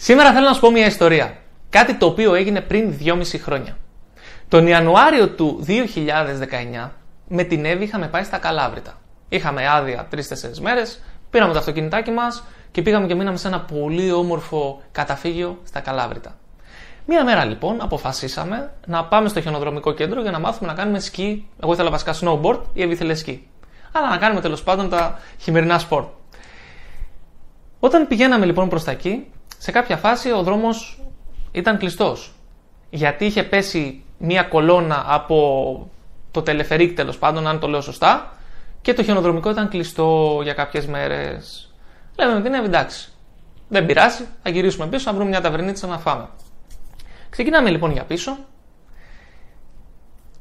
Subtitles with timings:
[0.00, 1.36] Σήμερα θέλω να σου πω μια ιστορία.
[1.70, 3.76] Κάτι το οποίο έγινε πριν 2,5 χρόνια.
[4.48, 6.90] Τον Ιανουάριο του 2019
[7.28, 8.98] με την Εύη είχαμε πάει στα Καλάβρητα.
[9.28, 10.18] Είχαμε άδεια 3-4
[10.60, 15.80] μέρες, πήραμε το αυτοκινητάκι μας και πήγαμε και μείναμε σε ένα πολύ όμορφο καταφύγιο στα
[15.80, 16.36] Καλάβρητα.
[17.06, 21.48] Μία μέρα λοιπόν αποφασίσαμε να πάμε στο χιονοδρομικό κέντρο για να μάθουμε να κάνουμε σκι.
[21.62, 23.48] Εγώ ήθελα βασικά snowboard, η Εύη ήθελε σκι.
[23.92, 26.04] Αλλά να κάνουμε τέλος πάντων τα χειμερινά σπορ.
[27.80, 31.02] Όταν πηγαίναμε λοιπόν προς τα εκεί, σε κάποια φάση ο δρόμος
[31.52, 32.32] ήταν κλειστός.
[32.90, 35.90] Γιατί είχε πέσει μία κολόνα από
[36.30, 38.32] το τελεφερίκ τέλος πάντων, αν το λέω σωστά,
[38.82, 41.72] και το χιονοδρομικό ήταν κλειστό για κάποιες μέρες.
[42.18, 43.12] Λέμε με την Εύη, εντάξει.
[43.68, 46.28] Δεν πειράζει, θα γυρίσουμε πίσω, θα βρούμε μια ταβερνίτσα να φάμε.
[47.30, 48.36] Ξεκινάμε λοιπόν για πίσω.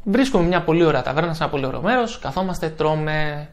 [0.04, 2.20] Βρίσκουμε μια πολύ ωραία ταβέρνα σε ένα πολύ ωραίο μέρος.
[2.20, 3.50] Καθόμαστε, τρώμε.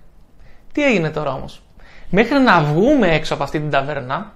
[0.73, 1.63] Τι έγινε τώρα όμως;
[2.11, 4.33] Μέχρι να βγούμε έξω από αυτή την ταβέρνα,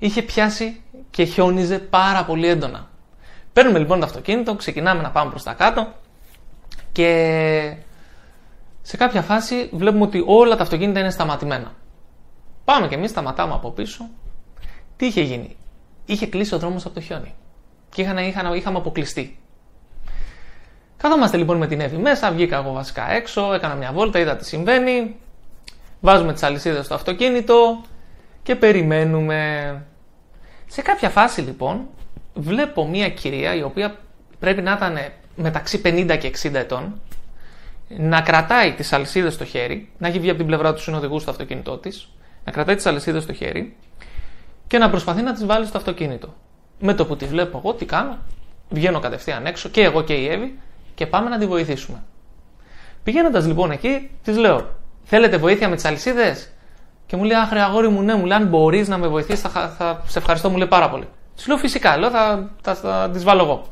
[0.00, 2.88] είχε πιάσει και χιόνιζε πάρα πολύ έντονα.
[3.52, 5.92] Παίρνουμε λοιπόν το αυτοκίνητο, ξεκινάμε να πάμε προς τα κάτω
[6.92, 7.76] και
[8.82, 11.72] σε κάποια φάση βλέπουμε ότι όλα τα αυτοκίνητα είναι σταματημένα.
[12.64, 14.08] Πάμε και εμείς, σταματάμε από πίσω.
[14.96, 15.56] Τι είχε γίνει,
[16.04, 17.34] είχε κλείσει ο δρόμος από το χιόνι
[17.90, 19.38] και είχαν, είχαν, είχαμε αποκλειστεί.
[20.96, 24.46] Καθόμαστε λοιπόν με την Εύη μέσα, βγήκα εγώ βασικά έξω, έκανα μια βόλτα, είδα τι
[24.46, 25.16] συμβαίνει.
[26.00, 27.80] Βάζουμε τις αλυσίδες στο αυτοκίνητο
[28.42, 29.82] και περιμένουμε.
[30.72, 31.88] Σε κάποια φάση λοιπόν
[32.34, 33.96] βλέπω μια κυρία η οποία
[34.38, 34.98] πρέπει να ήταν
[35.36, 37.00] μεταξύ 50 και 60 ετών
[37.88, 41.30] να κρατάει τις αλυσίδες στο χέρι, να έχει βγει από την πλευρά τους συνοδηγούς στο
[41.30, 42.08] αυτοκίνητό της,
[42.44, 43.76] να κρατάει τις αλυσίδες στο χέρι
[44.66, 46.34] και να προσπαθεί να τις βάλει στο αυτοκίνητο.
[46.78, 48.18] Με το που τη βλέπω εγώ, τι κάνω,
[48.68, 50.58] βγαίνω κατευθείαν έξω και εγώ και η Εύη
[50.94, 52.02] και πάμε να τη βοηθήσουμε.
[53.02, 54.66] Πηγαίνοντας λοιπόν εκεί, της λέω:
[55.04, 56.50] Θέλετε βοήθεια με τις αλυσίδες;
[57.10, 59.74] Και μου λέει: Άχρε, αγόρι μου, ναι, μου λέει: Αν μπορείς να με βοηθήσεις, θα,
[59.78, 61.08] θα, σε ευχαριστώ, μου λέει πάρα πολύ.
[61.36, 63.62] Της λέω: Φυσικά, λέω: Θα, θα, θα τις βάλω εγώ.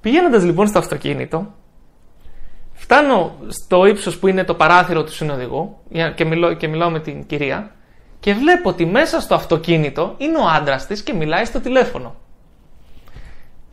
[0.00, 1.54] Πηγαίνοντας λοιπόν στο αυτοκίνητο,
[2.72, 5.76] φτάνω στο ύψος που είναι το παράθυρο του συνοδηγού
[6.14, 7.70] και, μιλώ, και μιλάω με την κυρία
[8.20, 12.14] και βλέπω ότι μέσα στο αυτοκίνητο είναι ο άντρας της και μιλάει στο τηλέφωνο.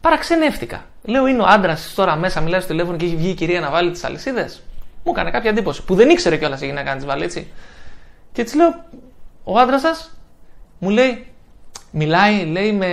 [0.01, 0.85] Παραξενεύτηκα.
[1.03, 3.69] Λέω, είναι ο άντρας τώρα μέσα, μιλάει στο τηλέφωνο και έχει βγει η κυρία να
[3.69, 4.61] βάλει τις αλυσίδες.
[5.03, 5.83] Μου έκανε κάποια εντύπωση.
[5.83, 7.47] Που δεν ήξερε κιόλας η γυναίκα να τις βάλει έτσι.
[8.37, 8.75] Και της λέω,
[9.43, 10.11] ο άντρας σας
[10.79, 11.25] μου λέει,
[11.91, 12.91] μιλάει λέει, με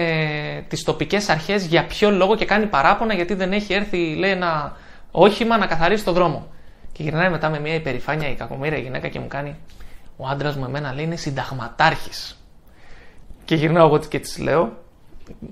[0.69, 4.77] τις τοπικές αρχές για ποιο λόγο και κάνει παράπονα γιατί δεν έχει έρθει λέει, ένα
[5.11, 6.47] όχημα να καθαρίσει το δρόμο.
[6.93, 9.57] Και γυρνάει μετά με μια υπερηφάνεια η κακομοίρια γυναίκα και μου κάνει,
[10.17, 12.45] ο άντρας μου εμένα λέει είναι συνταγματάρχης.
[13.45, 14.73] Και γυρνάω εγώ και της λέω,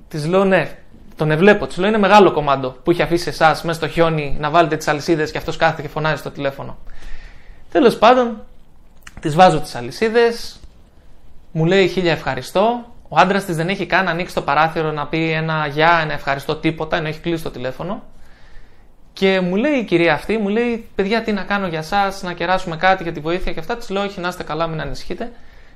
[0.09, 0.79] της λέω ναι,
[1.17, 1.67] τον ευλέπω.
[1.67, 4.89] Της λέω είναι μεγάλο κομμάτι που έχει αφήσει εσάς μέσα στο χιόνι να βάλετε τις
[4.89, 6.79] αλυσίδες και αυτός κάθεται και φωνάζει στο τηλέφωνο.
[7.71, 8.45] Τέλος πάντων,
[9.23, 10.61] τη βάζω τις αλυσίδες,
[11.53, 12.85] μου λέει χίλια ευχαριστώ.
[13.09, 16.57] Ο άντρας της δεν έχει καν ανοίξει το παράθυρο να πει ένα γεια, ένα ευχαριστώ
[16.57, 18.03] τίποτα, ενώ έχει κλείσει το τηλέφωνο.
[19.13, 22.33] Και μου λέει η κυρία αυτή, μου λέει: Παιδιά, τι να κάνω για εσά, να
[22.33, 23.77] κεράσουμε κάτι για τη βοήθεια και αυτά.
[23.77, 25.33] Της λέω: Όχι, να είστε καλά, μην ανησυχείτε.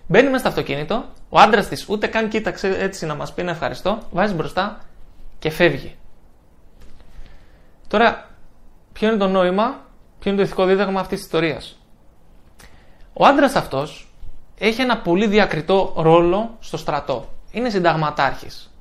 [0.07, 3.51] Μπαίνει μέσα στο αυτοκίνητο, ο άντρας της ούτε καν κοίταξε έτσι να μας πει ένα
[3.51, 4.81] ευχαριστώ, βάζει μπροστά
[5.39, 5.97] και φεύγει.
[7.89, 8.31] Τώρα,
[8.93, 9.81] ποιο είναι το νόημα,
[10.19, 11.78] ποιο είναι το ηθικό δίδαγμα αυτής της ιστορίας;
[13.19, 14.09] Ο άντρας αυτός
[14.59, 17.28] έχει ένα πολύ διακριτό ρόλο στο στρατό.
[17.50, 18.75] Είναι συνταγματάρχης.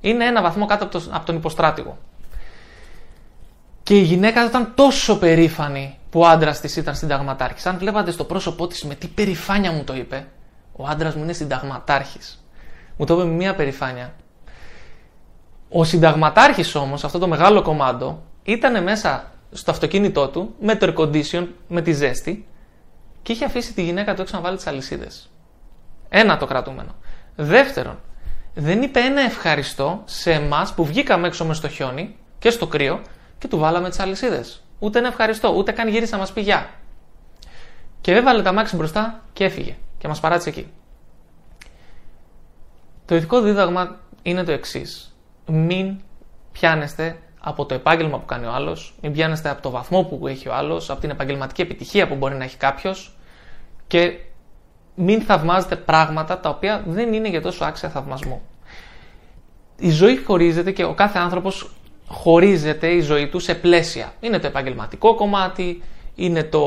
[0.00, 1.98] Είναι ένα βαθμό κάτω από τον υποστράτηγο.
[3.82, 7.66] Και η γυναίκα ήταν τόσο περήφανη που ο άντρας της ήταν συνταγματάρχης.
[7.66, 10.26] Αν βλέπατε στο πρόσωπό της με τι περηφάνεια μου το είπε,
[10.72, 12.44] ο άντρας μου είναι συνταγματάρχης.
[12.96, 14.14] Μου το είπε με μια περηφάνεια.
[15.68, 21.00] Ο συνταγματάρχης όμως, αυτό το μεγάλο κομμάτι, ήταν μέσα στο αυτοκίνητό του με το air
[21.00, 22.46] condition, με τη ζέστη
[23.22, 25.30] και είχε αφήσει τη γυναίκα του έξω να βάλει τις αλυσίδες.
[26.08, 26.94] Ένα το κρατούμενο.
[27.36, 28.00] Δεύτερον,
[28.54, 33.02] δεν είπε ένα ευχαριστώ σε εμάς που βγήκαμε έξω μες στο χιόνι και στο κρύο
[33.38, 34.62] και του βάλαμε τις αλυσίδες.
[34.78, 36.70] Ούτε ένα ευχαριστώ, ούτε καν γύρισε να μας πει γεια.
[38.00, 40.72] Και έβαλε τα μάξι μπροστά και έφυγε και μας παράτησε εκεί.
[43.04, 45.16] Το ηθικό δίδαγμα είναι το εξής.
[45.46, 46.00] Μην
[46.52, 50.48] πιάνεστε από το επάγγελμα που κάνει ο άλλος, μην πιάνεστε από το βαθμό που έχει
[50.48, 53.16] ο άλλος, από την επαγγελματική επιτυχία που μπορεί να έχει κάποιος
[53.86, 54.18] και
[54.94, 58.42] μην θαυμάζετε πράγματα τα οποία δεν είναι για τόσο άξια θαυμασμού.
[59.78, 61.70] Η ζωή χωρίζεται και ο κάθε άνθρωπος
[62.08, 64.12] χωρίζεται η ζωή του σε πλαίσια.
[64.20, 65.82] Είναι το επαγγελματικό κομμάτι,
[66.14, 66.60] είναι το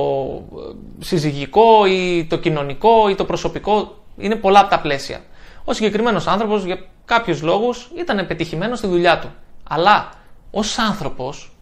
[0.58, 3.96] ε, συζυγικό ή το κοινωνικό ή το προσωπικό.
[4.18, 5.22] Είναι πολλά από τα πλαίσια.
[5.64, 9.30] Ο συγκεκριμένος άνθρωπος για κάποιους λόγους ήταν πετυχημένο στη δουλειά του.
[9.70, 10.10] Αλλά
[10.52, 11.56] ως άνθρωπος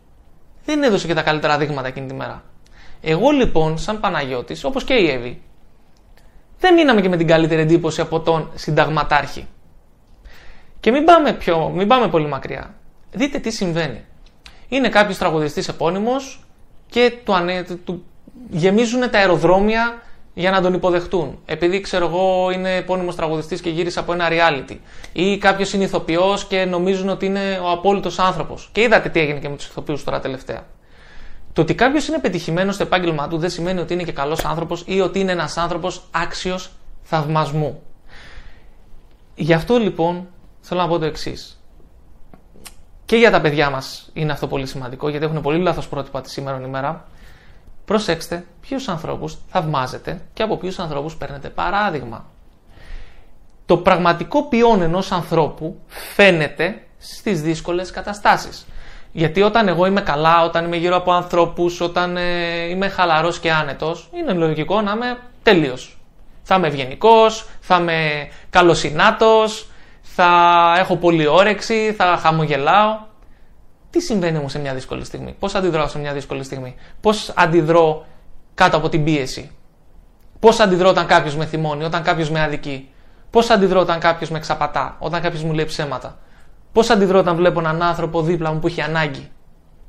[0.65, 2.43] δεν έδωσε και τα καλύτερα δείγματα εκείνη τη μέρα.
[3.01, 5.41] Εγώ λοιπόν, σαν Παναγιώτης, όπως και η Εύη,
[6.59, 9.47] δεν μείναμε και με την καλύτερη εντύπωση από τον συνταγματάρχη.
[10.79, 12.75] Και μην πάμε, πιο, μην πάμε πολύ μακριά.
[13.11, 14.03] Δείτε τι συμβαίνει.
[14.67, 16.43] Είναι κάποιος τραγουδιστής επώνυμος
[16.89, 18.05] και του, ανε, του
[18.49, 20.01] γεμίζουν τα αεροδρόμια
[20.39, 21.39] για να τον υποδεχτούν.
[21.45, 24.77] Επειδή ξέρω εγώ είναι επώνυμος τραγουδιστής και γύρισε από ένα reality.
[25.13, 28.69] Ή κάποιος είναι ηθοποιός και νομίζουν ότι είναι ο απόλυτος άνθρωπος.
[28.71, 30.65] Και είδατε τι έγινε και με τους ηθοποιούς τώρα τελευταία.
[31.53, 34.83] Το ότι κάποιος είναι πετυχημένος στο επάγγελμά του δεν σημαίνει ότι είναι και καλός άνθρωπος
[34.85, 36.71] ή ότι είναι ένας άνθρωπος άξιος
[37.01, 37.81] θαυμασμού.
[39.35, 40.27] Γι' αυτό λοιπόν
[40.61, 41.63] θέλω να πω το εξής.
[43.05, 46.29] Και για τα παιδιά μας είναι αυτό πολύ σημαντικό, γιατί έχουν πολύ λάθος πρότυπα τη
[46.29, 47.07] σήμερα ημέρα.
[47.89, 52.25] Προσέξτε ποιους ανθρώπους θαυμάζετε και από ποιους ανθρώπους παίρνετε παράδειγμα.
[53.65, 58.65] Το πραγματικό ποιόν ενός ανθρώπου φαίνεται στις δύσκολες καταστάσεις.
[59.11, 63.51] Γιατί όταν εγώ είμαι καλά, όταν είμαι γύρω από ανθρώπους, όταν ε, είμαι χαλαρός και
[63.51, 65.77] άνετος, είναι λογικό να είμαι τέλειο.
[66.43, 69.69] Θα είμαι ευγενικός, θα είμαι καλοσυνάτος,
[70.01, 70.29] θα
[70.77, 73.07] έχω πολύ όρεξη, θα χαμογελάω.
[73.89, 78.05] Τι συμβαίνει όμως σε μια δύσκολη στιγμή, Πώς αντιδράω σε μια δύσκολη στιγμή, Πώς αντιδρώ
[78.53, 79.51] κάτω από την πίεση,
[80.39, 82.89] Πώς αντιδρώ όταν κάποιος με θυμώνει, όταν κάποιος με αδικεί,
[83.29, 86.19] Πώς αντιδρώ όταν κάποιος με εξαπατά, όταν κάποιος μου λέει ψέματα,
[86.71, 89.31] Πώς αντιδρώ όταν βλέπω έναν άνθρωπο δίπλα μου που έχει ανάγκη,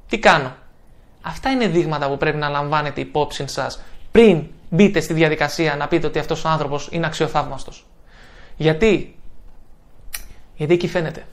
[0.09, 0.53] Τι κάνω;
[1.23, 3.81] Αυτά είναι δείγματα που πρέπει να λαμβάνετε υπόψη σας
[4.11, 7.87] πριν μπείτε στη διαδικασία να πείτε ότι αυτός ο άνθρωπος είναι αξιοθαύμαστος.
[8.57, 9.19] Γιατί;
[10.57, 11.25] Γιατί εκεί φαίνεται.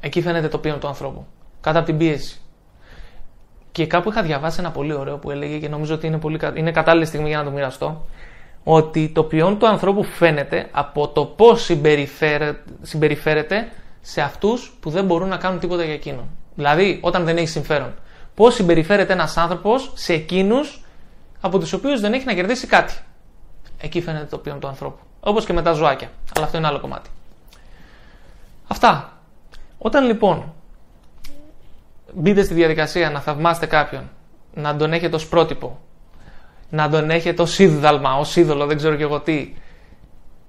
[0.00, 1.26] Εκεί φαίνεται το ποιόν του ανθρώπου.
[1.60, 2.40] Κάτω από την πίεση.
[3.72, 6.70] Και κάπου είχα διαβάσει ένα πολύ ωραίο που έλεγε και νομίζω ότι είναι, πολύ, είναι
[6.70, 8.06] κατάλληλη στιγμή για να το μοιραστώ.
[8.64, 11.70] Ότι το ποιόν του ανθρώπου φαίνεται από το πώς
[12.82, 13.68] συμπεριφέρεται
[14.00, 16.28] σε αυτούς που δεν μπορούν να κάνουν τίποτα για εκείνον.
[16.54, 17.94] Δηλαδή, όταν δεν έχει συμφέρον.
[18.34, 20.84] Πώς συμπεριφέρεται ένας άνθρωπος σε εκείνους
[21.40, 22.94] από τους οποίους δεν έχει να κερδίσει κάτι.
[23.78, 24.98] Εκεί φαίνεται το ποιόν του ανθρώπου.
[25.20, 26.10] Όπως και με τα ζωάκια.
[26.36, 27.10] Αλλά αυτό είναι άλλο κομμάτι.
[28.68, 29.19] Αυτά.
[29.82, 30.52] Όταν λοιπόν
[32.14, 34.10] μπείτε στη διαδικασία να θαυμάσετε κάποιον,
[34.54, 35.78] να τον έχετε ως πρότυπο,
[36.70, 39.54] να τον έχετε ως ίδαλμα, ως είδωλο, δεν ξέρω και εγώ τι,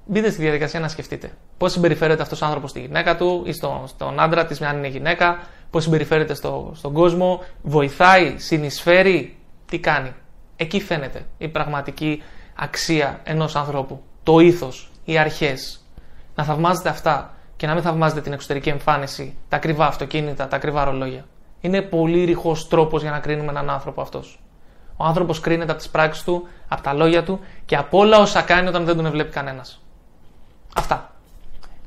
[0.06, 3.84] μπείτε στη διαδικασία να σκεφτείτε πώς συμπεριφέρεται αυτός ο άνθρωπος στη γυναίκα του ή στο,
[3.88, 5.40] στον άντρα της, αν είναι γυναίκα,
[5.70, 10.14] πώς συμπεριφέρεται στο, στον κόσμο, βοηθάει, συνεισφέρει, τι κάνει.
[10.56, 12.24] Εκεί φαίνεται η πραγματική
[12.56, 14.04] αξία ενός ανθρώπου.
[14.24, 15.86] Το ήθος, οι αρχές.
[16.36, 20.84] Να θαυμάζετε αυτά και να μην θαυμάζετε την εξωτερική εμφάνιση, τα ακριβά αυτοκίνητα, τα ακριβά
[20.84, 21.26] ρολόγια.
[21.62, 24.40] Είναι πολύ ρηχός τρόπος για να κρίνουμε έναν άνθρωπο αυτός.
[24.98, 28.42] Ο άνθρωπος κρίνεται από τις πράξεις του, από τα λόγια του και από όλα όσα
[28.42, 29.82] κάνει όταν δεν τον βλέπει κανένας.
[30.76, 31.12] Αυτά.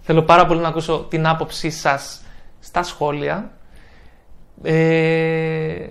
[0.00, 2.20] Θέλω πάρα πολύ να ακούσω την άποψή σας
[2.60, 3.50] στα σχόλια.
[4.62, 5.86] Ε,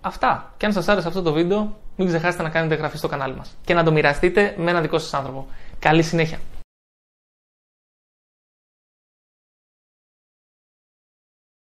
[0.00, 0.52] αυτά.
[0.56, 3.56] Και αν σας άρεσε αυτό το βίντεο, μην ξεχάσετε να κάνετε εγγραφή στο κανάλι μας
[3.64, 5.46] και να το μοιραστείτε με ένα δικό σας άνθρωπο.
[5.78, 6.38] Καλή συνέχεια.